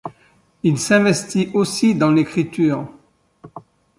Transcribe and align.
Il 0.63 0.79
s'investit 0.79 1.51
aussi 1.53 1.93
dans 1.93 2.09
l'écriture. 2.09 2.91